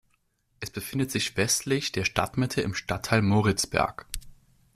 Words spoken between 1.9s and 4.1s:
der Stadtmitte im Stadtteil Moritzberg.